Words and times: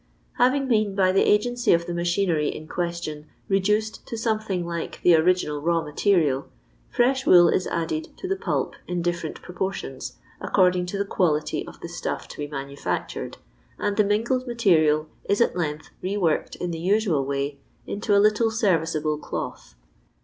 Having 0.39 0.67
been, 0.67 0.95
by 0.95 1.11
the 1.11 1.21
agency 1.31 1.73
of 1.73 1.85
the 1.85 1.93
machinery 1.93 2.47
in 2.49 2.67
question, 2.67 3.27
reduced 3.47 4.03
to 4.07 4.17
something 4.17 4.65
like 4.65 4.99
the 5.03 5.13
original 5.13 5.61
raw 5.61 5.79
material, 5.83 6.47
fresh 6.89 7.27
wool 7.27 7.47
is 7.49 7.67
added 7.67 8.07
to 8.17 8.27
the 8.27 8.35
pulp 8.35 8.73
in 8.87 9.03
different 9.03 9.43
proportions, 9.43 10.13
according 10.39 10.87
to 10.87 10.97
the 10.97 11.05
quality 11.05 11.67
of 11.67 11.79
the 11.81 11.87
stuff 11.87 12.27
to 12.29 12.37
be 12.39 12.47
manu 12.47 12.75
factured, 12.77 13.35
and 13.77 13.95
the 13.95 14.03
mingled 14.03 14.47
material 14.47 15.07
is 15.29 15.39
at 15.39 15.55
length 15.55 15.91
reworked 16.03 16.55
in 16.55 16.71
the 16.71 16.79
usual 16.79 17.23
way 17.23 17.59
into 17.85 18.17
a 18.17 18.17
little 18.17 18.49
serviceable 18.49 19.19
cloth. 19.19 19.75